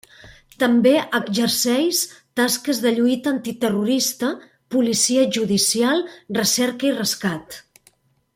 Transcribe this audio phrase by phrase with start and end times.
[0.61, 1.99] També exerceix
[2.41, 4.33] tasques de lluita antiterrorista,
[4.77, 6.03] policia judicial,
[6.43, 7.61] recerca i rescat.